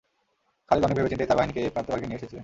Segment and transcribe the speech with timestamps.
[0.67, 2.39] খালিদ অনেক ভেবে-চিন্তেই তার বাহিনীকে এ প্রান্তভাগে নিয়ে এসেছিলেন।